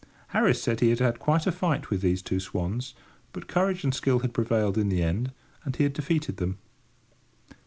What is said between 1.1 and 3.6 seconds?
quite a fight with these two swans; but